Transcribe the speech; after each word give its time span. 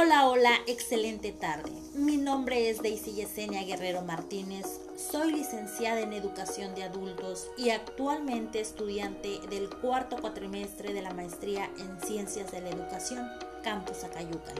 Hola, 0.00 0.28
hola, 0.28 0.52
excelente 0.68 1.32
tarde. 1.32 1.72
Mi 1.94 2.18
nombre 2.18 2.70
es 2.70 2.80
Daisy 2.80 3.14
Yesenia 3.14 3.64
Guerrero 3.64 4.02
Martínez. 4.02 4.64
Soy 4.96 5.32
licenciada 5.32 5.98
en 5.98 6.12
Educación 6.12 6.72
de 6.76 6.84
Adultos 6.84 7.48
y 7.56 7.70
actualmente 7.70 8.60
estudiante 8.60 9.40
del 9.50 9.68
cuarto 9.68 10.18
cuatrimestre 10.20 10.94
de 10.94 11.02
la 11.02 11.12
maestría 11.14 11.68
en 11.78 12.00
Ciencias 12.06 12.52
de 12.52 12.60
la 12.60 12.68
Educación, 12.68 13.28
Campus 13.64 14.04
Acayucan. 14.04 14.54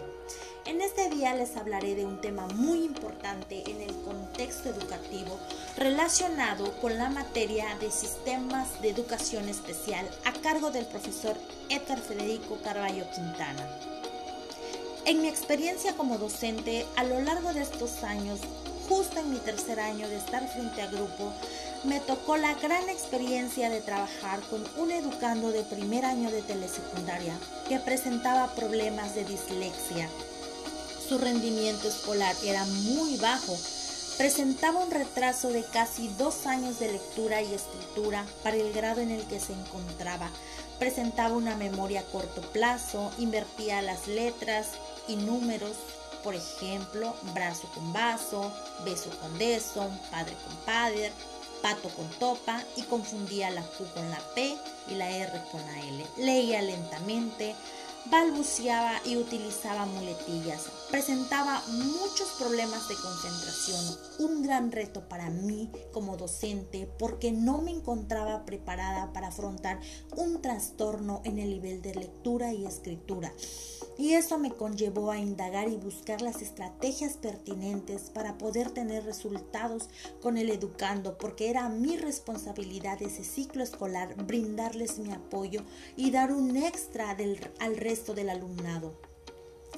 En 0.66 0.80
este 0.80 1.09
día 1.09 1.37
les 1.37 1.57
hablaré 1.57 1.95
de 1.95 2.05
un 2.05 2.20
tema 2.20 2.48
muy 2.57 2.82
importante 2.82 3.62
en 3.70 3.80
el 3.80 3.95
contexto 4.02 4.70
educativo 4.70 5.39
relacionado 5.77 6.73
con 6.80 6.98
la 6.98 7.11
materia 7.11 7.78
de 7.78 7.92
sistemas 7.92 8.83
de 8.83 8.91
educación 8.91 9.48
especial 9.48 10.05
a 10.25 10.33
cargo 10.33 10.73
del 10.73 10.86
profesor 10.86 11.36
Edgar 11.69 12.00
Federico 12.00 12.59
Carballo 12.64 13.05
Quintana. 13.14 13.98
En 15.09 15.23
mi 15.23 15.29
experiencia 15.29 15.95
como 15.97 16.19
docente, 16.19 16.85
a 16.97 17.03
lo 17.03 17.19
largo 17.23 17.55
de 17.55 17.62
estos 17.62 18.05
años, 18.05 18.41
justo 18.91 19.19
en 19.21 19.31
mi 19.31 19.39
tercer 19.39 19.81
año 19.81 20.07
de 20.07 20.19
estar 20.19 20.47
frente 20.53 20.83
a 20.83 20.87
grupo, 20.87 21.33
me 21.84 21.98
tocó 22.01 22.37
la 22.37 22.53
gran 22.57 22.91
experiencia 22.91 23.71
de 23.71 23.81
trabajar 23.81 24.41
con 24.51 24.62
un 24.77 24.91
educando 24.91 25.51
de 25.51 25.62
primer 25.62 26.05
año 26.05 26.31
de 26.31 26.43
telesecundaria 26.43 27.33
que 27.71 27.79
presentaba 27.79 28.55
problemas 28.55 29.15
de 29.15 29.25
dislexia. 29.25 30.11
Su 31.09 31.17
rendimiento 31.17 31.89
escolar 31.89 32.37
era 32.45 32.67
muy 32.67 33.17
bajo, 33.17 33.56
presentaba 34.19 34.84
un 34.84 34.91
retraso 34.91 35.48
de 35.48 35.65
casi 35.73 36.09
dos 36.19 36.45
años 36.45 36.81
de 36.81 36.93
lectura 36.93 37.41
y 37.41 37.55
escritura 37.55 38.27
para 38.43 38.56
el 38.59 38.75
grado 38.75 39.00
en 39.00 39.11
el 39.11 39.25
que 39.25 39.41
se 39.41 39.55
encontraba. 39.55 40.28
Presentaba 40.78 41.34
una 41.34 41.56
memoria 41.56 42.00
a 42.00 42.05
corto 42.05 42.43
plazo, 42.53 43.11
invertía 43.19 43.81
las 43.81 44.06
letras 44.06 44.67
y 45.09 45.17
números, 45.17 45.77
por 46.23 46.34
ejemplo, 46.34 47.14
brazo 47.34 47.69
con 47.75 47.92
vaso, 47.92 48.53
beso 48.84 49.11
con 49.20 49.37
beso, 49.39 49.89
padre 50.11 50.34
con 50.47 50.56
padre, 50.65 51.12
pato 51.62 51.89
con 51.91 52.09
topa 52.19 52.62
y 52.77 52.83
confundía 52.83 53.50
la 53.50 53.62
Q 53.62 53.84
con 53.95 54.11
la 54.11 54.20
P 54.34 54.56
y 54.89 54.95
la 54.95 55.11
R 55.11 55.42
con 55.50 55.61
la 55.61 55.81
L. 55.81 56.06
Leía 56.19 56.62
lentamente, 56.62 57.55
balbuceaba 58.06 59.00
y 59.04 59.16
utilizaba 59.16 59.84
muletillas. 59.86 60.66
Presentaba 60.91 61.62
muchos 61.68 62.28
problemas 62.38 62.88
de 62.88 62.94
concentración, 62.94 63.98
un 64.20 64.42
gran 64.42 64.72
reto 64.72 65.08
para 65.08 65.28
mí 65.28 65.70
como 65.92 66.16
docente 66.16 66.88
porque 66.98 67.32
no 67.32 67.60
me 67.60 67.70
encontraba 67.70 68.46
preparada 68.46 69.12
para 69.12 69.28
afrontar 69.28 69.80
un 70.16 70.41
trastorno 70.41 71.20
en 71.24 71.38
el 71.38 71.50
nivel 71.50 71.82
de 71.82 71.94
lectura 71.94 72.52
y 72.52 72.64
escritura. 72.64 73.32
Y 73.98 74.14
eso 74.14 74.38
me 74.38 74.52
conllevó 74.52 75.10
a 75.10 75.19
indagar 75.19 75.69
y 75.69 75.76
buscar 75.76 76.22
las 76.22 76.41
estrategias 76.41 77.14
pertinentes 77.14 78.10
para 78.10 78.38
poder 78.38 78.70
tener 78.70 79.04
resultados 79.04 79.88
con 80.22 80.38
el 80.38 80.50
educando, 80.50 81.19
porque 81.19 81.50
era 81.50 81.69
mi 81.69 81.96
responsabilidad 81.96 83.02
ese 83.02 83.24
ciclo 83.24 83.64
escolar 83.64 84.14
brindarles 84.24 84.98
mi 84.98 85.10
apoyo 85.10 85.62
y 85.96 86.12
dar 86.12 86.32
un 86.32 86.56
extra 86.56 87.16
del, 87.16 87.41
al 87.58 87.76
resto 87.76 87.88
del 87.89 88.28
alumnado. 88.28 88.92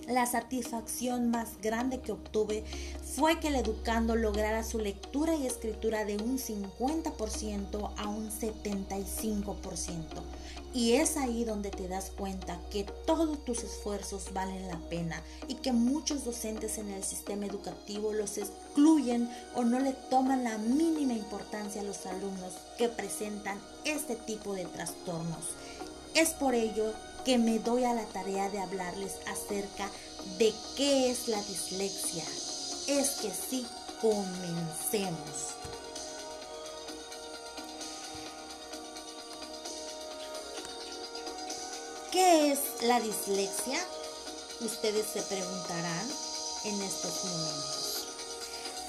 La 0.09 0.27
satisfacción 0.27 1.31
más 1.31 1.61
grande 1.63 2.01
que 2.01 2.11
obtuve 2.11 2.65
fue 3.15 3.39
que 3.39 3.47
el 3.49 3.55
educando 3.55 4.17
lograra 4.17 4.65
su 4.65 4.81
lectura 4.81 5.37
y 5.37 5.47
escritura 5.47 6.05
de 6.05 6.17
un 6.17 6.37
50% 6.37 7.93
a 7.97 8.09
un 8.09 8.33
75%. 8.33 10.03
Y 10.75 10.95
es 10.95 11.17
ahí 11.17 11.45
donde 11.45 11.71
te 11.71 11.87
das 11.87 12.11
cuenta 12.11 12.59
que 12.73 12.83
todos 13.07 13.45
tus 13.45 13.63
esfuerzos 13.63 14.33
valen 14.33 14.67
la 14.67 14.79
pena 14.89 15.23
y 15.47 15.55
que 15.55 15.73
muchos 15.73 16.25
docentes 16.25 16.79
en 16.79 16.91
el 16.91 17.05
sistema 17.05 17.47
educativo 17.47 18.13
los 18.13 18.39
excluyen 18.39 19.31
o 19.55 19.63
no 19.63 19.79
le 19.79 19.93
toman 20.11 20.43
la 20.43 20.59
mínima 20.59 21.13
importancia 21.13 21.81
a 21.81 21.85
los 21.85 22.07
alumnos 22.07 22.55
que 22.77 22.89
presentan 22.89 23.61
este 23.85 24.17
tipo 24.17 24.55
de 24.55 24.65
trastornos. 24.65 25.45
Es 26.15 26.31
por 26.31 26.55
ello 26.55 26.93
que 27.25 27.39
me 27.39 27.59
doy 27.59 27.85
a 27.85 27.95
la 27.95 28.05
tarea 28.07 28.49
de 28.51 28.61
hablarles 28.61 29.17
acerca 29.27 29.91
de 30.39 30.55
qué 30.77 31.11
es 31.11 31.29
la 31.29 31.43
dislexia. 31.43 32.25
Es 32.87 33.11
que 33.21 33.31
sí, 33.31 33.67
comencemos. 34.01 35.55
¿Qué 42.11 42.53
es 42.53 42.59
la 42.83 43.01
dislexia? 43.01 43.79
Ustedes 44.61 45.07
se 45.07 45.23
preguntarán 45.23 46.09
en 46.65 46.83
estos 46.83 47.25
momentos. 47.25 48.09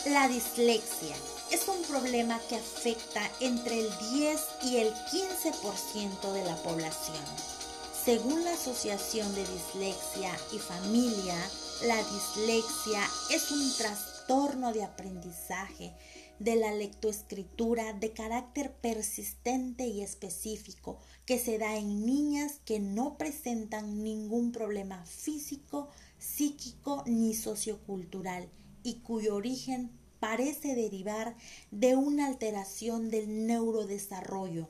La 0.06 0.28
dislexia 0.28 1.16
es 1.52 1.68
un 1.68 1.82
problema 1.84 2.40
que 2.50 2.56
afecta 2.56 3.22
entre 3.40 3.82
el 3.82 3.98
10 4.14 4.42
y 4.64 4.78
el 4.78 4.94
15% 4.94 6.34
de 6.34 6.44
la 6.46 6.56
población. 6.64 7.61
Según 8.04 8.44
la 8.44 8.54
Asociación 8.54 9.36
de 9.36 9.46
Dislexia 9.46 10.36
y 10.52 10.58
Familia, 10.58 11.38
la 11.86 11.98
dislexia 11.98 13.04
es 13.30 13.52
un 13.52 13.72
trastorno 13.78 14.74
de 14.74 14.84
aprendizaje 14.84 15.94
de 16.40 16.56
la 16.56 16.74
lectoescritura 16.74 17.94
de 17.94 18.12
carácter 18.12 18.74
persistente 18.74 19.86
y 19.86 20.02
específico 20.02 20.98
que 21.28 21.38
se 21.38 21.60
da 21.60 21.78
en 21.78 22.04
niñas 22.04 22.60
que 22.66 22.80
no 22.80 23.20
presentan 23.20 24.04
ningún 24.04 24.52
problema 24.52 25.06
físico, 25.06 25.88
psíquico 26.18 27.04
ni 27.06 27.36
sociocultural 27.36 28.50
y 28.82 28.96
cuyo 29.02 29.36
origen 29.36 29.92
parece 30.20 30.74
derivar 30.74 31.36
de 31.70 31.96
una 31.96 32.26
alteración 32.26 33.12
del 33.12 33.46
neurodesarrollo. 33.46 34.70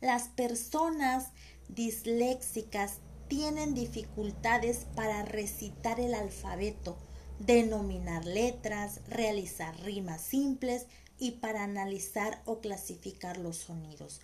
Las 0.00 0.28
personas 0.28 1.32
disléxicas 1.68 2.98
tienen 3.28 3.74
dificultades 3.74 4.86
para 4.94 5.24
recitar 5.24 6.00
el 6.00 6.14
alfabeto, 6.14 6.96
denominar 7.38 8.24
letras, 8.24 9.00
realizar 9.08 9.78
rimas 9.80 10.22
simples 10.22 10.86
y 11.18 11.32
para 11.32 11.64
analizar 11.64 12.42
o 12.44 12.60
clasificar 12.60 13.38
los 13.38 13.56
sonidos. 13.56 14.20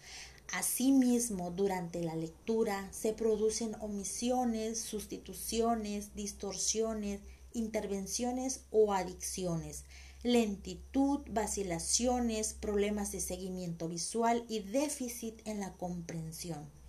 Asimismo, 0.53 1.51
durante 1.51 2.03
la 2.03 2.15
lectura 2.15 2.89
se 2.93 3.15
producen 3.15 3.75
omisiones, 3.81 4.79
sustituciones, 4.81 6.15
distorsiones, 6.15 7.21
intervenciones 7.55 8.61
o 8.71 8.93
adicciones, 8.93 9.85
lentitud, 10.23 11.21
vacilaciones, 11.31 12.53
problemas 12.53 13.13
de 13.13 13.21
seguimiento 13.21 13.89
visual 13.89 14.45
y 14.49 14.61
déficit 14.61 15.41
en 15.47 15.61
la 15.61 15.73
comprensión. 15.73 16.82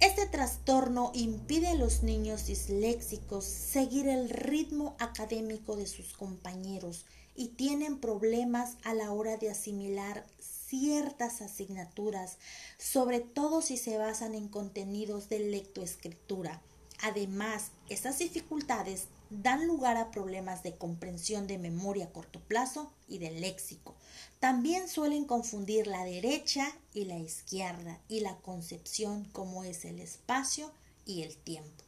Este 0.00 0.26
trastorno 0.26 1.10
impide 1.12 1.68
a 1.68 1.74
los 1.74 2.04
niños 2.04 2.46
disléxicos 2.46 3.44
seguir 3.44 4.06
el 4.06 4.30
ritmo 4.30 4.94
académico 5.00 5.74
de 5.74 5.88
sus 5.88 6.12
compañeros 6.12 7.04
y 7.34 7.48
tienen 7.48 7.98
problemas 7.98 8.76
a 8.84 8.94
la 8.94 9.10
hora 9.10 9.38
de 9.38 9.50
asimilar 9.50 10.24
ciertas 10.38 11.42
asignaturas, 11.42 12.38
sobre 12.78 13.18
todo 13.18 13.60
si 13.60 13.76
se 13.76 13.98
basan 13.98 14.36
en 14.36 14.46
contenidos 14.46 15.28
de 15.28 15.40
lectoescritura. 15.40 16.62
Además, 17.00 17.70
estas 17.88 18.18
dificultades 18.18 19.06
dan 19.30 19.66
lugar 19.66 19.96
a 19.96 20.10
problemas 20.10 20.62
de 20.62 20.76
comprensión 20.76 21.46
de 21.46 21.58
memoria 21.58 22.06
a 22.06 22.12
corto 22.12 22.40
plazo 22.40 22.92
y 23.06 23.18
de 23.18 23.30
léxico. 23.30 23.94
También 24.40 24.88
suelen 24.88 25.24
confundir 25.24 25.86
la 25.86 26.04
derecha 26.04 26.72
y 26.92 27.04
la 27.04 27.18
izquierda 27.18 28.00
y 28.08 28.20
la 28.20 28.36
concepción 28.38 29.24
como 29.26 29.64
es 29.64 29.84
el 29.84 30.00
espacio 30.00 30.72
y 31.04 31.22
el 31.22 31.36
tiempo. 31.36 31.84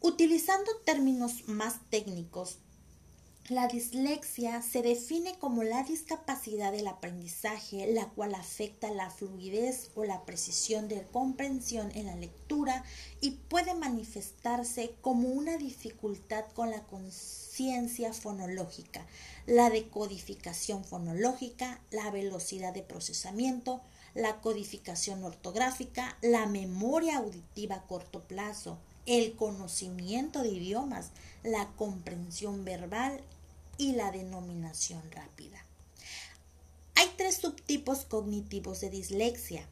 Utilizando 0.00 0.70
términos 0.84 1.46
más 1.46 1.76
técnicos, 1.88 2.58
la 3.52 3.68
dislexia 3.68 4.62
se 4.62 4.80
define 4.80 5.38
como 5.38 5.62
la 5.62 5.82
discapacidad 5.82 6.72
del 6.72 6.86
aprendizaje, 6.86 7.92
la 7.92 8.06
cual 8.06 8.34
afecta 8.34 8.90
la 8.90 9.10
fluidez 9.10 9.90
o 9.94 10.04
la 10.04 10.24
precisión 10.24 10.88
de 10.88 11.06
comprensión 11.12 11.90
en 11.94 12.06
la 12.06 12.16
lectura 12.16 12.82
y 13.20 13.32
puede 13.32 13.74
manifestarse 13.74 14.94
como 15.02 15.28
una 15.28 15.58
dificultad 15.58 16.46
con 16.54 16.70
la 16.70 16.82
conciencia 16.84 18.14
fonológica, 18.14 19.06
la 19.46 19.68
decodificación 19.68 20.84
fonológica, 20.84 21.80
la 21.90 22.10
velocidad 22.10 22.72
de 22.72 22.82
procesamiento, 22.82 23.82
la 24.14 24.40
codificación 24.40 25.24
ortográfica, 25.24 26.16
la 26.22 26.46
memoria 26.46 27.18
auditiva 27.18 27.76
a 27.76 27.86
corto 27.86 28.22
plazo, 28.22 28.78
el 29.04 29.34
conocimiento 29.34 30.42
de 30.42 30.48
idiomas, 30.48 31.10
la 31.42 31.68
comprensión 31.76 32.64
verbal 32.64 33.22
y 33.82 33.90
la 33.90 34.12
denominación 34.12 35.02
rápida. 35.10 35.66
Hay 36.94 37.10
tres 37.16 37.34
subtipos 37.34 38.04
cognitivos 38.04 38.80
de 38.80 38.90
dislexia, 38.90 39.66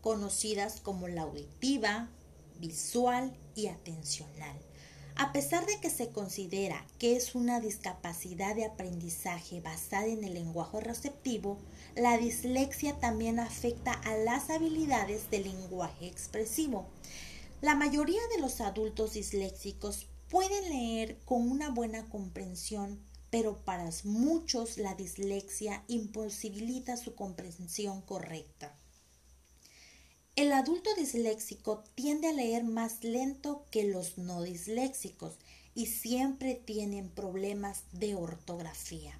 conocidas 0.00 0.80
como 0.80 1.06
la 1.06 1.22
auditiva, 1.22 2.08
visual 2.58 3.36
y 3.54 3.68
atencional. 3.68 4.56
A 5.14 5.32
pesar 5.32 5.64
de 5.64 5.78
que 5.80 5.90
se 5.90 6.08
considera 6.10 6.84
que 6.98 7.14
es 7.14 7.36
una 7.36 7.60
discapacidad 7.60 8.56
de 8.56 8.64
aprendizaje 8.64 9.60
basada 9.60 10.06
en 10.06 10.24
el 10.24 10.34
lenguaje 10.34 10.80
receptivo, 10.80 11.56
la 11.94 12.18
dislexia 12.18 12.98
también 12.98 13.38
afecta 13.38 13.92
a 13.92 14.16
las 14.16 14.50
habilidades 14.50 15.30
del 15.30 15.44
lenguaje 15.44 16.08
expresivo. 16.08 16.86
La 17.60 17.76
mayoría 17.76 18.20
de 18.34 18.40
los 18.40 18.60
adultos 18.60 19.12
disléxicos 19.12 20.08
pueden 20.28 20.68
leer 20.68 21.16
con 21.24 21.48
una 21.48 21.70
buena 21.70 22.04
comprensión, 22.08 23.05
pero 23.30 23.64
para 23.64 23.90
muchos 24.04 24.78
la 24.78 24.94
dislexia 24.94 25.84
imposibilita 25.88 26.96
su 26.96 27.14
comprensión 27.14 28.02
correcta. 28.02 28.76
El 30.36 30.52
adulto 30.52 30.90
disléxico 30.96 31.82
tiende 31.94 32.28
a 32.28 32.32
leer 32.32 32.62
más 32.62 33.02
lento 33.02 33.64
que 33.70 33.84
los 33.84 34.18
no 34.18 34.42
disléxicos 34.42 35.38
y 35.74 35.86
siempre 35.86 36.54
tienen 36.54 37.08
problemas 37.08 37.84
de 37.92 38.14
ortografía. 38.14 39.18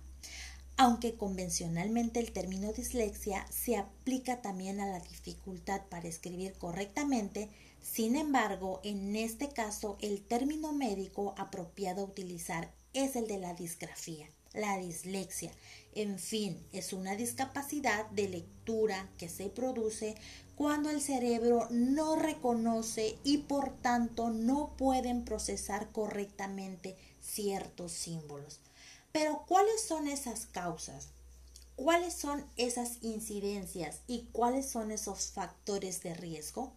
Aunque 0.78 1.14
convencionalmente 1.14 2.20
el 2.20 2.32
término 2.32 2.72
dislexia 2.74 3.46
se 3.50 3.76
aplica 3.76 4.42
también 4.42 4.78
a 4.80 4.86
la 4.86 5.00
dificultad 5.00 5.80
para 5.88 6.06
escribir 6.06 6.52
correctamente, 6.52 7.48
sin 7.80 8.14
embargo, 8.14 8.80
en 8.84 9.16
este 9.16 9.48
caso 9.48 9.96
el 10.02 10.20
término 10.20 10.72
médico 10.72 11.34
apropiado 11.38 12.02
a 12.02 12.06
utilizar 12.06 12.70
es 12.96 13.14
el 13.14 13.28
de 13.28 13.38
la 13.38 13.52
disgrafía, 13.52 14.26
la 14.54 14.78
dislexia. 14.78 15.52
En 15.94 16.18
fin, 16.18 16.66
es 16.72 16.94
una 16.94 17.14
discapacidad 17.14 18.08
de 18.10 18.28
lectura 18.28 19.08
que 19.18 19.28
se 19.28 19.50
produce 19.50 20.14
cuando 20.56 20.88
el 20.88 21.02
cerebro 21.02 21.68
no 21.70 22.16
reconoce 22.16 23.18
y 23.22 23.38
por 23.38 23.76
tanto 23.82 24.30
no 24.30 24.74
pueden 24.78 25.24
procesar 25.24 25.92
correctamente 25.92 26.96
ciertos 27.20 27.92
símbolos. 27.92 28.60
Pero 29.12 29.44
¿cuáles 29.46 29.82
son 29.82 30.08
esas 30.08 30.46
causas? 30.46 31.08
¿Cuáles 31.76 32.14
son 32.14 32.46
esas 32.56 32.98
incidencias 33.02 34.00
y 34.06 34.28
cuáles 34.32 34.70
son 34.70 34.90
esos 34.90 35.32
factores 35.32 36.02
de 36.02 36.14
riesgo? 36.14 36.72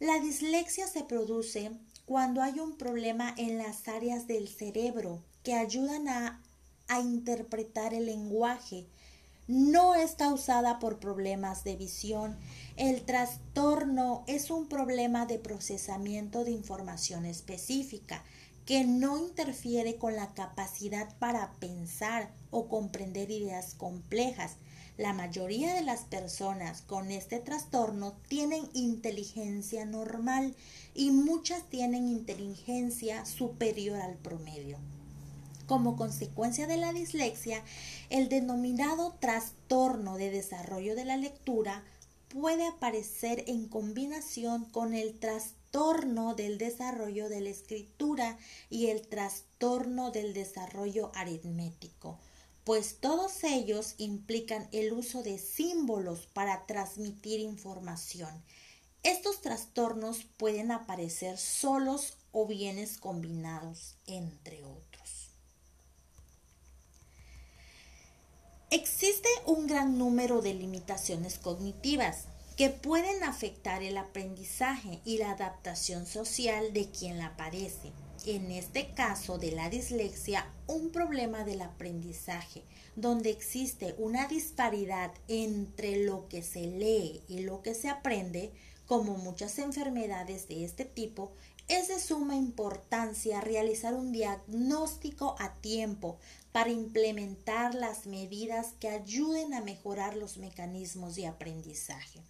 La 0.00 0.18
dislexia 0.18 0.88
se 0.88 1.04
produce 1.04 1.70
cuando 2.04 2.42
hay 2.42 2.58
un 2.58 2.76
problema 2.76 3.32
en 3.38 3.58
las 3.58 3.86
áreas 3.86 4.26
del 4.26 4.48
cerebro 4.48 5.22
que 5.42 5.54
ayudan 5.54 6.08
a, 6.08 6.38
interpretar 7.02 7.94
el 7.94 8.04
lenguaje. 8.04 8.86
No 9.48 9.94
es 9.94 10.12
causada 10.12 10.78
por 10.78 10.98
problemas 10.98 11.64
de 11.64 11.74
visión 11.76 12.36
el 12.76 13.02
trastorno 13.02 14.24
es 14.26 14.50
un 14.50 14.66
problema 14.66 15.26
de 15.26 15.38
procesamiento 15.38 16.42
de 16.42 16.52
información 16.52 17.26
específica 17.26 18.24
que 18.64 18.84
no 18.84 19.18
interfiere 19.18 19.96
con 19.96 20.16
la 20.16 20.32
capacidad 20.32 21.14
para 21.18 21.52
pensar 21.54 22.30
o 22.50 22.68
comprender 22.68 23.30
ideas 23.30 23.74
complejas. 23.74 24.56
La 24.96 25.12
mayoría 25.12 25.74
de 25.74 25.82
las 25.82 26.02
personas 26.02 26.80
con 26.80 27.10
este 27.10 27.40
trastorno 27.40 28.14
tienen 28.26 28.68
inteligencia 28.72 29.84
normal 29.84 30.54
y 30.94 31.10
muchas 31.10 31.68
tienen 31.68 32.08
inteligencia 32.08 33.26
superior 33.26 34.00
al 34.00 34.16
promedio. 34.16 34.78
Como 35.66 35.96
consecuencia 35.96 36.66
de 36.66 36.76
la 36.76 36.92
dislexia, 36.92 37.62
el 38.10 38.28
denominado 38.28 39.14
trastorno 39.20 40.16
de 40.16 40.30
desarrollo 40.30 40.94
de 40.94 41.04
la 41.04 41.16
lectura 41.16 41.84
puede 42.28 42.66
aparecer 42.66 43.44
en 43.46 43.68
combinación 43.68 44.64
con 44.66 44.94
el 44.94 45.18
trastorno 45.18 46.34
del 46.34 46.58
desarrollo 46.58 47.28
de 47.28 47.40
la 47.40 47.50
escritura 47.50 48.38
y 48.70 48.86
el 48.86 49.06
trastorno 49.06 50.10
del 50.10 50.32
desarrollo 50.32 51.12
aritmético, 51.14 52.18
pues 52.64 52.96
todos 53.00 53.44
ellos 53.44 53.94
implican 53.98 54.68
el 54.72 54.92
uso 54.92 55.22
de 55.22 55.38
símbolos 55.38 56.26
para 56.26 56.66
transmitir 56.66 57.40
información. 57.40 58.42
Estos 59.02 59.40
trastornos 59.40 60.24
pueden 60.36 60.70
aparecer 60.70 61.36
solos 61.36 62.16
o 62.30 62.46
bienes 62.46 62.98
combinados, 62.98 63.96
entre 64.06 64.64
otros. 64.64 65.21
Existe 68.74 69.28
un 69.44 69.66
gran 69.66 69.98
número 69.98 70.40
de 70.40 70.54
limitaciones 70.54 71.38
cognitivas 71.38 72.24
que 72.56 72.70
pueden 72.70 73.22
afectar 73.22 73.82
el 73.82 73.98
aprendizaje 73.98 75.00
y 75.04 75.18
la 75.18 75.32
adaptación 75.32 76.06
social 76.06 76.72
de 76.72 76.90
quien 76.90 77.18
la 77.18 77.36
padece. 77.36 77.92
En 78.24 78.50
este 78.50 78.94
caso 78.94 79.36
de 79.36 79.52
la 79.52 79.68
dislexia, 79.68 80.50
un 80.66 80.88
problema 80.90 81.44
del 81.44 81.60
aprendizaje, 81.60 82.62
donde 82.96 83.28
existe 83.28 83.94
una 83.98 84.26
disparidad 84.26 85.12
entre 85.28 86.06
lo 86.06 86.26
que 86.28 86.42
se 86.42 86.62
lee 86.62 87.20
y 87.28 87.40
lo 87.40 87.60
que 87.60 87.74
se 87.74 87.90
aprende, 87.90 88.54
como 88.92 89.16
muchas 89.16 89.58
enfermedades 89.58 90.48
de 90.48 90.66
este 90.66 90.84
tipo, 90.84 91.32
es 91.66 91.88
de 91.88 91.98
suma 91.98 92.36
importancia 92.36 93.40
realizar 93.40 93.94
un 93.94 94.12
diagnóstico 94.12 95.34
a 95.38 95.54
tiempo 95.62 96.18
para 96.52 96.68
implementar 96.68 97.74
las 97.74 98.04
medidas 98.04 98.74
que 98.80 98.90
ayuden 98.90 99.54
a 99.54 99.62
mejorar 99.62 100.14
los 100.14 100.36
mecanismos 100.36 101.16
de 101.16 101.26
aprendizaje. 101.26 102.20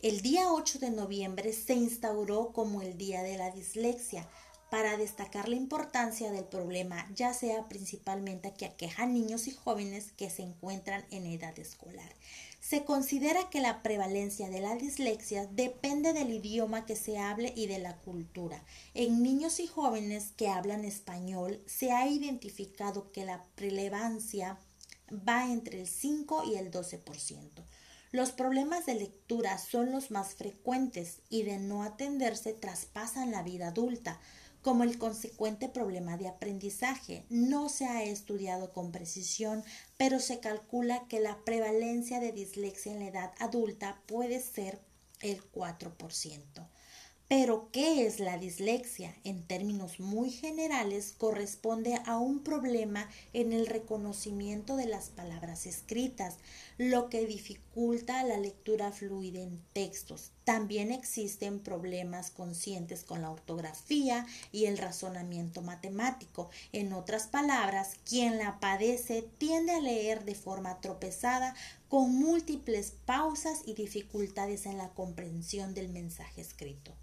El 0.00 0.20
día 0.20 0.52
8 0.52 0.78
de 0.78 0.90
noviembre 0.90 1.52
se 1.52 1.74
instauró 1.74 2.52
como 2.52 2.82
el 2.82 2.96
Día 2.96 3.24
de 3.24 3.36
la 3.36 3.50
Dislexia 3.50 4.28
para 4.70 4.96
destacar 4.96 5.48
la 5.48 5.56
importancia 5.56 6.30
del 6.32 6.44
problema, 6.44 7.08
ya 7.14 7.32
sea 7.32 7.68
principalmente 7.68 8.52
que 8.52 8.66
aqueja 8.66 9.04
a 9.04 9.06
niños 9.06 9.46
y 9.46 9.52
jóvenes 9.52 10.12
que 10.12 10.28
se 10.28 10.42
encuentran 10.42 11.04
en 11.10 11.26
edad 11.26 11.58
escolar. 11.58 12.12
Se 12.60 12.84
considera 12.84 13.48
que 13.48 13.60
la 13.60 13.82
prevalencia 13.82 14.48
de 14.48 14.60
la 14.60 14.74
dislexia 14.74 15.46
depende 15.46 16.12
del 16.12 16.32
idioma 16.32 16.84
que 16.84 16.96
se 16.96 17.16
hable 17.16 17.52
y 17.54 17.68
de 17.68 17.78
la 17.78 17.96
cultura. 17.98 18.64
En 18.94 19.22
niños 19.22 19.60
y 19.60 19.68
jóvenes 19.68 20.32
que 20.36 20.48
hablan 20.48 20.84
español 20.84 21.62
se 21.66 21.92
ha 21.92 22.08
identificado 22.08 23.12
que 23.12 23.24
la 23.24 23.44
prelevancia 23.54 24.58
va 25.10 25.46
entre 25.46 25.80
el 25.80 25.86
5 25.86 26.42
y 26.44 26.56
el 26.56 26.72
12%. 26.72 27.50
Los 28.10 28.32
problemas 28.32 28.86
de 28.86 28.94
lectura 28.94 29.58
son 29.58 29.92
los 29.92 30.10
más 30.10 30.34
frecuentes 30.34 31.20
y 31.28 31.42
de 31.42 31.58
no 31.58 31.84
atenderse 31.84 32.52
traspasan 32.52 33.30
la 33.30 33.42
vida 33.42 33.68
adulta 33.68 34.18
como 34.66 34.82
el 34.82 34.98
consecuente 34.98 35.68
problema 35.68 36.16
de 36.16 36.26
aprendizaje. 36.26 37.24
No 37.30 37.68
se 37.68 37.86
ha 37.86 38.02
estudiado 38.02 38.72
con 38.72 38.90
precisión, 38.90 39.62
pero 39.96 40.18
se 40.18 40.40
calcula 40.40 41.06
que 41.06 41.20
la 41.20 41.38
prevalencia 41.44 42.18
de 42.18 42.32
dislexia 42.32 42.90
en 42.90 42.98
la 42.98 43.06
edad 43.06 43.30
adulta 43.38 44.02
puede 44.06 44.40
ser 44.40 44.80
el 45.20 45.40
4%. 45.52 46.66
Pero, 47.28 47.68
¿qué 47.70 48.08
es 48.08 48.18
la 48.18 48.38
dislexia? 48.38 49.14
En 49.22 49.46
términos 49.46 50.00
muy 50.00 50.30
generales, 50.30 51.14
corresponde 51.16 52.00
a 52.04 52.18
un 52.18 52.40
problema 52.42 53.08
en 53.32 53.52
el 53.52 53.68
reconocimiento 53.68 54.74
de 54.74 54.86
las 54.86 55.10
palabras 55.10 55.66
escritas, 55.66 56.38
lo 56.76 57.08
que 57.08 57.24
dificulta 57.24 58.24
la 58.24 58.38
lectura 58.38 58.90
fluida 58.90 59.38
en 59.42 59.62
textos. 59.72 60.32
También 60.46 60.92
existen 60.92 61.58
problemas 61.58 62.30
conscientes 62.30 63.02
con 63.02 63.20
la 63.20 63.32
ortografía 63.32 64.24
y 64.52 64.66
el 64.66 64.78
razonamiento 64.78 65.60
matemático. 65.60 66.50
En 66.70 66.92
otras 66.92 67.26
palabras, 67.26 67.96
quien 68.08 68.38
la 68.38 68.60
padece 68.60 69.22
tiende 69.38 69.72
a 69.72 69.80
leer 69.80 70.24
de 70.24 70.36
forma 70.36 70.80
tropezada 70.80 71.56
con 71.88 72.14
múltiples 72.14 72.92
pausas 73.06 73.62
y 73.66 73.74
dificultades 73.74 74.66
en 74.66 74.78
la 74.78 74.90
comprensión 74.90 75.74
del 75.74 75.88
mensaje 75.88 76.42
escrito. 76.42 76.94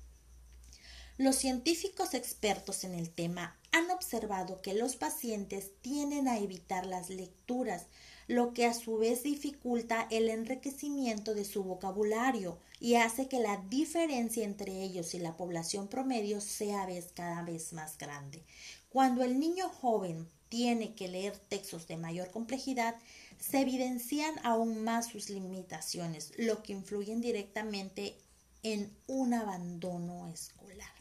Los 1.17 1.35
científicos 1.35 2.13
expertos 2.13 2.85
en 2.85 2.95
el 2.95 3.09
tema 3.09 3.57
han 3.73 3.91
observado 3.91 4.61
que 4.61 4.73
los 4.73 4.95
pacientes 4.95 5.71
tienden 5.81 6.29
a 6.29 6.39
evitar 6.39 6.85
las 6.85 7.09
lecturas, 7.09 7.87
lo 8.33 8.53
que 8.53 8.65
a 8.65 8.73
su 8.73 8.97
vez 8.97 9.21
dificulta 9.21 10.07
el 10.09 10.27
enriquecimiento 10.27 11.35
de 11.35 11.45
su 11.45 11.63
vocabulario 11.63 12.57
y 12.79 12.95
hace 12.95 13.27
que 13.27 13.39
la 13.39 13.57
diferencia 13.69 14.43
entre 14.43 14.81
ellos 14.81 15.13
y 15.13 15.19
la 15.19 15.37
población 15.37 15.87
promedio 15.87 16.41
sea 16.41 16.87
cada 17.13 17.43
vez 17.43 17.73
más 17.73 17.97
grande. 17.99 18.43
Cuando 18.89 19.23
el 19.23 19.39
niño 19.39 19.69
joven 19.69 20.27
tiene 20.49 20.95
que 20.95 21.07
leer 21.07 21.37
textos 21.37 21.87
de 21.87 21.97
mayor 21.97 22.31
complejidad, 22.31 22.95
se 23.39 23.59
evidencian 23.59 24.33
aún 24.43 24.83
más 24.83 25.07
sus 25.07 25.29
limitaciones, 25.29 26.31
lo 26.37 26.63
que 26.63 26.73
influye 26.73 27.15
directamente 27.15 28.17
en 28.63 28.91
un 29.05 29.35
abandono 29.35 30.27
escolar. 30.29 30.91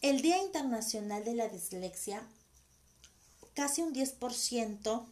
El 0.00 0.22
Día 0.22 0.38
Internacional 0.38 1.22
de 1.22 1.34
la 1.34 1.48
Dislexia, 1.48 2.26
casi 3.52 3.82
un 3.82 3.92
10% 3.92 5.06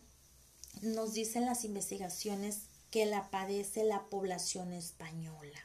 nos 0.83 1.13
dicen 1.13 1.45
las 1.45 1.65
investigaciones 1.65 2.63
que 2.91 3.07
la 3.07 3.31
padece 3.31 3.85
la 3.85 4.05
población 4.05 4.73
española. 4.73 5.59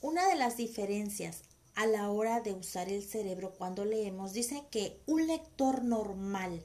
Una 0.00 0.26
de 0.28 0.36
las 0.36 0.56
diferencias 0.56 1.42
a 1.74 1.86
la 1.86 2.10
hora 2.10 2.40
de 2.40 2.52
usar 2.52 2.88
el 2.88 3.02
cerebro 3.02 3.54
cuando 3.56 3.84
leemos, 3.84 4.32
dice 4.32 4.64
que 4.70 4.98
un 5.06 5.26
lector 5.26 5.84
normal 5.84 6.62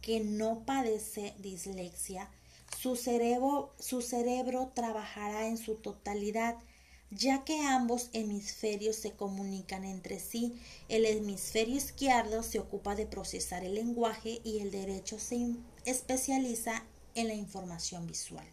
que 0.00 0.20
no 0.20 0.64
padece 0.66 1.34
dislexia, 1.38 2.28
su 2.78 2.96
cerebro, 2.96 3.72
su 3.78 4.02
cerebro 4.02 4.72
trabajará 4.74 5.46
en 5.46 5.56
su 5.56 5.76
totalidad, 5.76 6.56
ya 7.10 7.44
que 7.44 7.60
ambos 7.60 8.08
hemisferios 8.12 8.96
se 8.96 9.12
comunican 9.12 9.84
entre 9.84 10.18
sí. 10.18 10.58
El 10.88 11.04
hemisferio 11.06 11.76
izquierdo 11.76 12.42
se 12.42 12.58
ocupa 12.58 12.94
de 12.96 13.06
procesar 13.06 13.64
el 13.64 13.74
lenguaje 13.74 14.40
y 14.44 14.58
el 14.58 14.70
derecho 14.70 15.18
se 15.18 15.54
especializa 15.84 16.84
en 17.14 17.28
la 17.28 17.34
información 17.34 18.06
visual. 18.06 18.46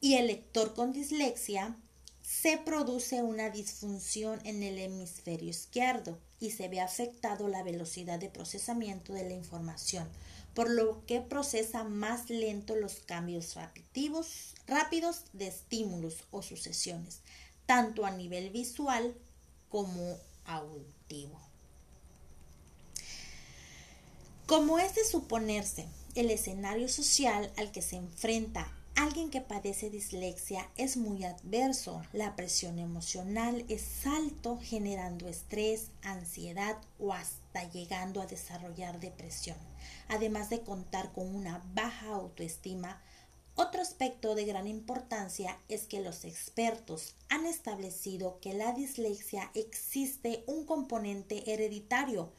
Y 0.00 0.14
el 0.14 0.26
lector 0.26 0.74
con 0.74 0.92
dislexia 0.92 1.76
se 2.22 2.58
produce 2.58 3.22
una 3.22 3.50
disfunción 3.50 4.40
en 4.44 4.62
el 4.62 4.78
hemisferio 4.78 5.50
izquierdo 5.50 6.18
y 6.40 6.50
se 6.50 6.68
ve 6.68 6.80
afectado 6.80 7.48
la 7.48 7.62
velocidad 7.62 8.18
de 8.18 8.28
procesamiento 8.28 9.12
de 9.12 9.24
la 9.24 9.34
información, 9.34 10.08
por 10.54 10.70
lo 10.70 11.04
que 11.06 11.20
procesa 11.20 11.84
más 11.84 12.30
lento 12.30 12.76
los 12.76 12.96
cambios 12.96 13.54
rápidos, 13.54 14.54
rápidos 14.66 15.24
de 15.32 15.48
estímulos 15.48 16.24
o 16.30 16.42
sucesiones, 16.42 17.20
tanto 17.66 18.04
a 18.04 18.10
nivel 18.10 18.50
visual 18.50 19.14
como 19.68 20.18
auditivo. 20.44 21.40
Como 24.46 24.78
es 24.78 24.94
de 24.94 25.04
suponerse, 25.04 25.86
el 26.14 26.30
escenario 26.30 26.88
social 26.88 27.52
al 27.56 27.72
que 27.72 27.82
se 27.82 27.96
enfrenta 27.96 28.72
Alguien 28.96 29.28
que 29.28 29.40
padece 29.40 29.90
dislexia 29.90 30.70
es 30.76 30.96
muy 30.96 31.24
adverso. 31.24 32.00
La 32.12 32.36
presión 32.36 32.78
emocional 32.78 33.64
es 33.68 34.06
alto, 34.06 34.60
generando 34.62 35.26
estrés, 35.26 35.88
ansiedad 36.02 36.78
o 37.00 37.12
hasta 37.12 37.68
llegando 37.70 38.22
a 38.22 38.26
desarrollar 38.26 39.00
depresión. 39.00 39.56
Además 40.06 40.48
de 40.48 40.60
contar 40.60 41.10
con 41.12 41.34
una 41.34 41.60
baja 41.74 42.10
autoestima, 42.10 43.02
otro 43.56 43.82
aspecto 43.82 44.36
de 44.36 44.44
gran 44.44 44.68
importancia 44.68 45.58
es 45.68 45.86
que 45.86 46.00
los 46.00 46.24
expertos 46.24 47.16
han 47.28 47.46
establecido 47.46 48.38
que 48.40 48.54
la 48.54 48.72
dislexia 48.72 49.50
existe 49.54 50.44
un 50.46 50.66
componente 50.66 51.52
hereditario, 51.52 52.32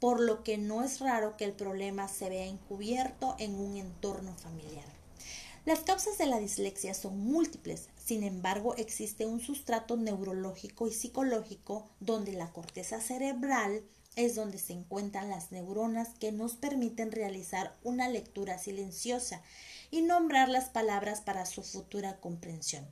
por 0.00 0.18
lo 0.18 0.42
que 0.42 0.58
no 0.58 0.82
es 0.82 0.98
raro 0.98 1.36
que 1.36 1.44
el 1.44 1.52
problema 1.52 2.08
se 2.08 2.28
vea 2.30 2.46
encubierto 2.46 3.36
en 3.38 3.54
un 3.54 3.76
entorno 3.76 4.34
familiar. 4.34 4.86
Las 5.66 5.80
causas 5.80 6.16
de 6.16 6.24
la 6.24 6.40
dislexia 6.40 6.94
son 6.94 7.18
múltiples, 7.18 7.90
sin 8.02 8.24
embargo 8.24 8.74
existe 8.76 9.26
un 9.26 9.40
sustrato 9.40 9.98
neurológico 9.98 10.88
y 10.88 10.92
psicológico 10.94 11.86
donde 12.00 12.32
la 12.32 12.50
corteza 12.50 12.98
cerebral 13.00 13.82
es 14.16 14.34
donde 14.34 14.58
se 14.58 14.72
encuentran 14.72 15.28
las 15.28 15.52
neuronas 15.52 16.08
que 16.18 16.32
nos 16.32 16.54
permiten 16.54 17.12
realizar 17.12 17.76
una 17.84 18.08
lectura 18.08 18.58
silenciosa 18.58 19.42
y 19.90 20.00
nombrar 20.00 20.48
las 20.48 20.70
palabras 20.70 21.20
para 21.20 21.44
su 21.44 21.62
futura 21.62 22.16
comprensión 22.20 22.88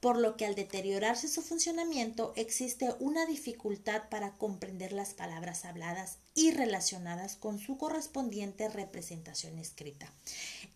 por 0.00 0.16
lo 0.16 0.36
que 0.36 0.46
al 0.46 0.54
deteriorarse 0.54 1.28
su 1.28 1.42
funcionamiento 1.42 2.32
existe 2.36 2.94
una 3.00 3.26
dificultad 3.26 4.08
para 4.08 4.32
comprender 4.32 4.92
las 4.92 5.12
palabras 5.12 5.64
habladas 5.64 6.18
y 6.38 6.52
relacionadas 6.52 7.34
con 7.34 7.58
su 7.58 7.76
correspondiente 7.78 8.68
representación 8.68 9.58
escrita. 9.58 10.12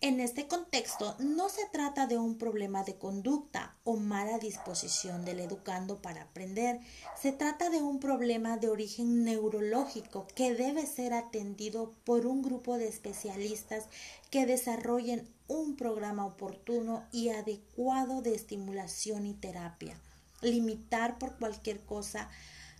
En 0.01 0.19
este 0.19 0.45
contexto 0.45 1.15
no 1.19 1.47
se 1.47 1.65
trata 1.71 2.05
de 2.05 2.17
un 2.17 2.37
problema 2.37 2.83
de 2.83 2.95
conducta 2.95 3.73
o 3.85 3.95
mala 3.95 4.39
disposición 4.39 5.23
del 5.23 5.39
educando 5.39 6.01
para 6.01 6.23
aprender, 6.23 6.81
se 7.17 7.31
trata 7.31 7.69
de 7.69 7.81
un 7.81 8.01
problema 8.01 8.57
de 8.57 8.67
origen 8.67 9.23
neurológico 9.23 10.27
que 10.35 10.53
debe 10.53 10.85
ser 10.85 11.13
atendido 11.13 11.93
por 12.03 12.25
un 12.25 12.41
grupo 12.41 12.77
de 12.77 12.89
especialistas 12.89 13.85
que 14.31 14.45
desarrollen 14.45 15.29
un 15.47 15.77
programa 15.77 16.25
oportuno 16.25 17.05
y 17.13 17.29
adecuado 17.29 18.21
de 18.21 18.35
estimulación 18.35 19.25
y 19.25 19.33
terapia. 19.33 19.97
Limitar 20.41 21.17
por 21.17 21.37
cualquier 21.37 21.79
cosa 21.85 22.29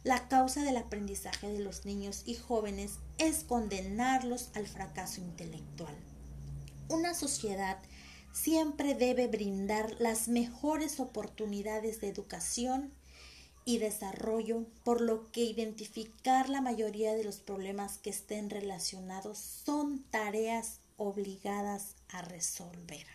la 0.03 0.27
causa 0.27 0.63
del 0.63 0.77
aprendizaje 0.77 1.49
de 1.49 1.59
los 1.59 1.85
niños 1.85 2.23
y 2.25 2.35
jóvenes 2.35 2.99
es 3.17 3.43
condenarlos 3.43 4.49
al 4.53 4.67
fracaso 4.67 5.21
intelectual. 5.21 5.95
Una 6.89 7.13
sociedad 7.13 7.77
siempre 8.33 8.95
debe 8.95 9.27
brindar 9.27 9.95
las 9.99 10.27
mejores 10.27 10.99
oportunidades 10.99 12.01
de 12.01 12.09
educación 12.09 12.91
y 13.65 13.77
desarrollo, 13.77 14.65
por 14.83 14.99
lo 14.99 15.31
que 15.31 15.41
identificar 15.41 16.49
la 16.49 16.59
mayoría 16.59 17.13
de 17.13 17.23
los 17.23 17.39
problemas 17.39 17.97
que 17.97 18.09
estén 18.09 18.49
relacionados 18.49 19.37
son 19.37 20.03
tareas 20.11 20.79
obligadas 20.97 21.95
a 22.09 22.21
resolver. 22.23 23.05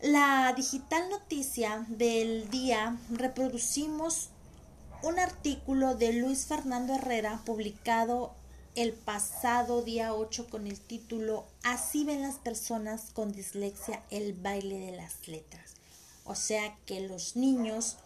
La 0.00 0.52
digital 0.56 1.08
noticia 1.10 1.84
del 1.88 2.50
día 2.50 2.98
reproducimos 3.10 4.30
un 5.02 5.18
artículo 5.18 5.94
de 5.94 6.12
Luis 6.12 6.46
Fernando 6.46 6.94
Herrera 6.94 7.40
publicado 7.44 8.34
el 8.74 8.92
pasado 8.92 9.82
día 9.82 10.12
8 10.12 10.48
con 10.48 10.66
el 10.66 10.80
título 10.80 11.46
Así 11.62 12.04
ven 12.04 12.22
las 12.22 12.36
personas 12.36 13.10
con 13.12 13.32
dislexia 13.32 14.02
el 14.10 14.32
baile 14.32 14.78
de 14.78 14.92
las 14.92 15.28
letras. 15.28 15.74
O 16.24 16.34
sea 16.34 16.76
que 16.84 17.00
los 17.00 17.36
niños 17.36 17.96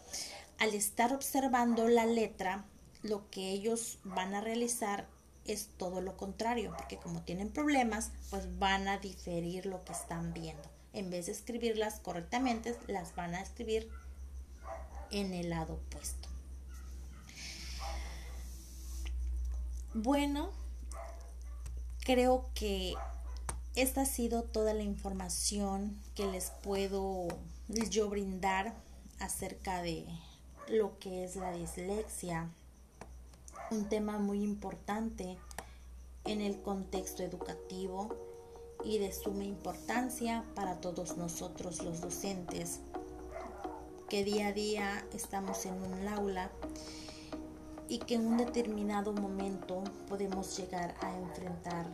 al 0.59 0.75
estar 0.75 1.13
observando 1.13 1.89
la 1.89 2.07
letra, 2.07 2.65
lo 3.03 3.29
que 3.31 3.51
ellos 3.51 3.99
van 4.05 4.35
a 4.35 4.41
realizar 4.41 5.09
es 5.45 5.71
todo 5.77 6.01
lo 6.01 6.17
contrario, 6.17 6.73
porque 6.77 6.99
como 6.99 7.23
tienen 7.23 7.49
problemas, 7.49 8.13
pues 8.31 8.59
van 8.59 8.87
a 8.87 8.99
diferir 8.99 9.67
lo 9.67 9.83
que 9.85 9.93
están 9.93 10.33
viendo. 10.33 10.71
En 10.93 11.11
vez 11.11 11.27
de 11.27 11.33
escribirlas 11.33 11.99
correctamente, 12.01 12.77
las 12.87 13.17
van 13.17 13.35
a 13.35 13.41
escribir 13.41 13.89
en 15.11 15.35
el 15.35 15.51
lado 15.51 15.75
opuesto. 15.75 16.22
Bueno, 19.95 20.49
creo 22.03 22.47
que 22.55 22.95
esta 23.75 24.03
ha 24.03 24.07
sido 24.07 24.43
toda 24.43 24.73
la 24.73 24.83
información 24.83 26.01
que 26.15 26.25
les 26.25 26.51
puedo 26.63 27.29
yo 27.69 28.09
brindar 28.09 28.75
acerca 29.21 29.83
de 29.83 30.07
lo 30.67 30.99
que 30.99 31.25
es 31.25 31.37
la 31.37 31.53
dislexia. 31.53 32.49
Un 33.71 33.91
tema 33.91 34.19
muy 34.19 34.43
importante 34.43 35.37
en 36.25 36.41
el 36.41 36.63
contexto 36.63 37.23
educativo 37.23 38.17
y 38.85 38.97
de 38.97 39.13
suma 39.13 39.45
importancia 39.45 40.43
para 40.55 40.81
todos 40.81 41.19
nosotros 41.19 41.83
los 41.83 42.01
docentes 42.01 42.81
que 44.09 44.25
día 44.25 44.49
a 44.49 44.53
día 44.53 45.07
estamos 45.13 45.67
en 45.67 45.75
un 45.75 46.09
aula 46.09 46.51
y 47.93 47.99
que 47.99 48.15
en 48.15 48.27
un 48.27 48.39
determinado 48.39 49.13
momento 49.13 49.85
podemos 50.09 50.57
llegar 50.57 50.95
a 51.03 51.15
enfrentar 51.15 51.87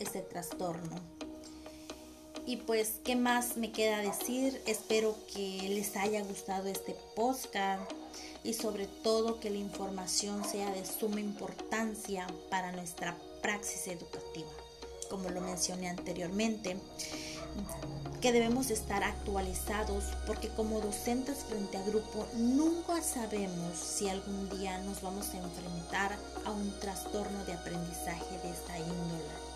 ese 0.00 0.20
trastorno. 0.20 0.96
Y 2.44 2.56
pues, 2.56 2.94
¿qué 3.04 3.14
más 3.14 3.56
me 3.56 3.70
queda 3.70 3.98
decir? 3.98 4.60
Espero 4.66 5.14
que 5.32 5.68
les 5.68 5.96
haya 5.96 6.24
gustado 6.24 6.66
este 6.66 6.96
podcast 7.14 7.88
y 8.42 8.54
sobre 8.54 8.88
todo 8.88 9.38
que 9.38 9.48
la 9.48 9.58
información 9.58 10.44
sea 10.44 10.72
de 10.72 10.84
suma 10.84 11.20
importancia 11.20 12.26
para 12.50 12.72
nuestra 12.72 13.16
praxis 13.42 13.86
educativa. 13.86 14.50
Como 15.08 15.30
lo 15.30 15.40
mencioné 15.40 15.88
anteriormente, 15.88 16.78
que 18.22 18.32
debemos 18.32 18.70
estar 18.70 19.02
actualizados 19.02 20.04
porque 20.28 20.48
como 20.48 20.80
docentes 20.80 21.38
frente 21.48 21.76
a 21.76 21.82
grupo 21.82 22.24
nunca 22.34 23.02
sabemos 23.02 23.76
si 23.76 24.08
algún 24.08 24.48
día 24.48 24.78
nos 24.78 25.02
vamos 25.02 25.26
a 25.30 25.38
enfrentar 25.38 26.16
a 26.44 26.52
un 26.52 26.72
trastorno 26.78 27.44
de 27.46 27.54
aprendizaje 27.54 28.38
de 28.44 28.50
esta 28.50 28.78
índole. 28.78 29.52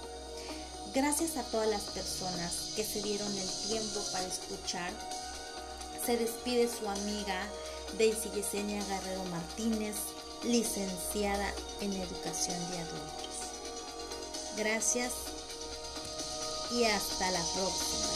Gracias 0.92 1.36
a 1.36 1.44
todas 1.44 1.68
las 1.68 1.82
personas 1.82 2.72
que 2.74 2.82
se 2.82 3.02
dieron 3.02 3.30
el 3.38 3.48
tiempo 3.68 4.00
para 4.10 4.26
escuchar. 4.26 4.90
Se 6.04 6.16
despide 6.16 6.68
su 6.68 6.88
amiga 6.88 7.46
Daisy 7.98 8.30
Yesenia 8.34 8.82
Guerrero 8.86 9.24
Martínez, 9.26 9.94
licenciada 10.42 11.52
en 11.80 11.92
Educación 11.92 12.58
de 12.70 12.78
Adultos. 12.78 13.36
Gracias 14.56 15.12
y 16.72 16.84
hasta 16.84 17.30
la 17.30 17.42
próxima. 17.54 18.15